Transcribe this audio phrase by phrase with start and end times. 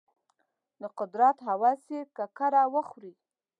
[0.81, 3.13] د قدرت هوس یې ککره وخوري.